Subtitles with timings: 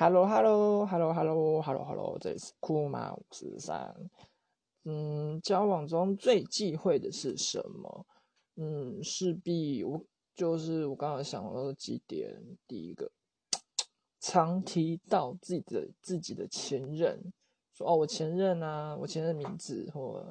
[0.00, 3.96] Hello，Hello，Hello，Hello，Hello，Hello，这里是酷马五十三。
[4.84, 8.06] 嗯，交往中最忌讳的是什么？
[8.54, 10.00] 嗯，势必我
[10.36, 12.32] 就是我刚刚想到几点。
[12.68, 13.10] 第一个，
[14.20, 17.20] 常提到自己的自己的前任，
[17.74, 20.24] 说哦，我前任啊，我前任名字或，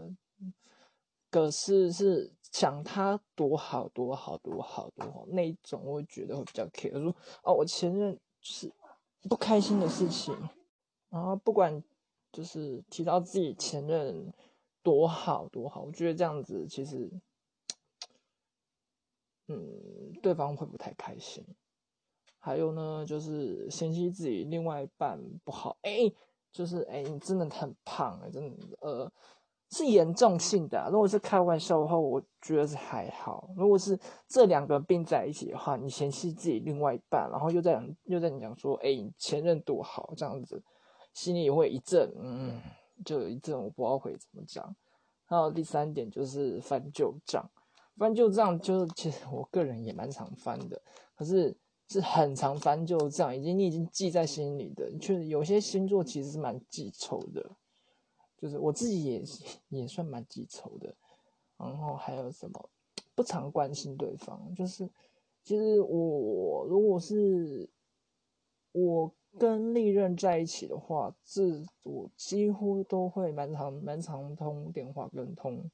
[1.29, 6.97] 可是是想他多好多好多好多好那一种，我会觉得会比较 care。
[7.01, 7.13] 说
[7.43, 8.71] 哦，我前任是。
[9.23, 10.35] 不开心的事情，
[11.09, 11.83] 然后不管
[12.31, 14.33] 就是提到自己前任
[14.81, 17.11] 多好多好，我觉得这样子其实，
[19.47, 21.45] 嗯，对方会不太开心。
[22.39, 26.11] 还有呢，就是嫌弃自己另外一半不好，哎，
[26.51, 29.11] 就是哎，你真的很胖哎，真的呃。
[29.69, 30.89] 是严重性的。
[30.91, 33.49] 如果是开玩笑的话，我觉得是还好。
[33.55, 40.63] 如果是这两个并在一起的话，你嫌弃自己另外一半，然后又在又在讲说，哎，前任多好这样子，
[41.13, 42.61] 心里也会一阵，嗯，
[43.03, 44.75] 就有一阵我不知道会怎么讲。
[45.25, 47.49] 还有第三点就是翻旧账，
[47.97, 50.81] 翻旧账就是其实我个人也蛮常翻的，
[51.15, 51.53] 可是
[51.89, 54.89] 是很常翻旧账，已经你已经记在心里的。
[54.97, 57.45] 确实有些星座其实是蛮记仇的。
[58.37, 59.23] 就是我自己也
[59.69, 60.95] 也算蛮记仇的，
[61.57, 62.69] 然后还有什么
[63.15, 64.87] 不常关心对方，就是
[65.43, 67.67] 其实我如果是
[68.71, 75.69] 我跟利润在一起的话，这我几乎都会蛮常蛮常通电话跟通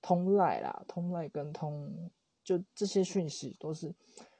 [0.00, 2.10] 通赖啦，通赖跟通
[2.42, 3.94] 就这些讯息都是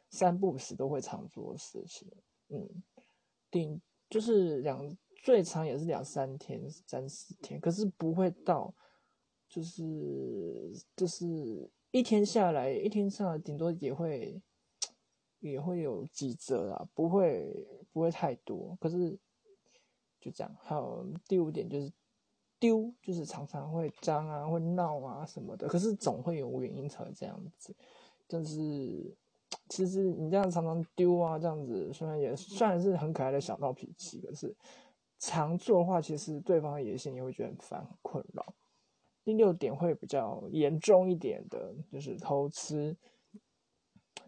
[0.08, 2.10] 三不时都会常做的事情，
[2.48, 2.82] 嗯，
[3.50, 4.96] 顶就是两。
[5.22, 8.74] 最长也是两三天、三四天，可是不会到，
[9.48, 14.42] 就是就是一天下来，一天下来顶多也会
[15.38, 18.76] 也会有几折啦，不会不会太多。
[18.80, 19.16] 可是
[20.20, 20.52] 就这样。
[20.60, 21.92] 还有第五点就是
[22.58, 25.68] 丢，就是常常会脏啊，会闹啊什么的。
[25.68, 27.72] 可是总会有原因才会这样子。
[28.26, 29.16] 就是
[29.68, 34.52] 其实你这样常常丢啊，这样子虽然也算是很可爱的小闹脾气，可是。
[35.24, 38.54] 常做的话，其实对方也心里会觉得很烦、很困扰。
[39.22, 42.96] 第六点会比较严重一点的，就是偷吃，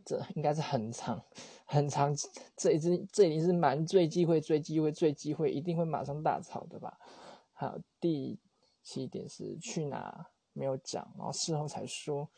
[0.05, 1.21] 这应该是很长、
[1.65, 2.15] 很长，
[2.56, 6.97] 这一直这已经是蛮最忌讳、最忌讳、最忌讳，一定会马上大吵的吧。
[7.53, 8.38] 还有第
[8.84, 12.31] 七点是去哪没有讲，然后事后才说，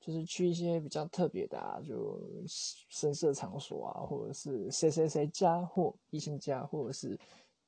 [0.00, 7.16] 就是去一些比较特别的啊，就深色场所啊，或者是谁谁谁家或异性家，或者是。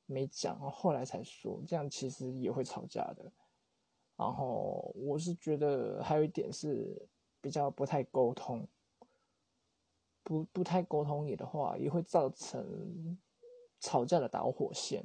[0.05, 3.31] 没讲，后来才说，这样其实也会吵架的。
[4.17, 6.95] 然后我是觉得还有一点是
[7.41, 8.65] 比较不太沟通，
[10.23, 13.17] 不不太沟通也的话，也会造成
[13.81, 15.03] 吵架的导火线。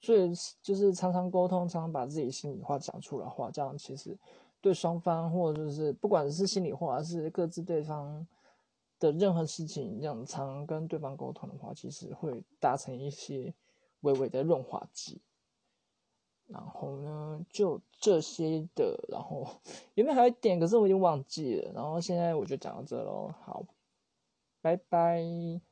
[0.00, 0.32] 所以
[0.62, 4.16] 就是常常沟通，常常把自己心里话讲出来话，这样其实
[4.60, 8.26] 对双方或者就是不管是心里话，还是各自对方
[8.98, 13.52] 的任何事情，这样常跟对方沟通的话，其实会达成一些。
[14.00, 15.20] 微微的润滑剂，
[16.46, 19.46] 然后呢，就这些的，然后
[19.94, 20.58] 有没有还有一点？
[20.58, 21.72] 可是我已经忘记了。
[21.72, 23.64] 然后现在我就讲到这喽，好，
[24.60, 25.69] 拜拜。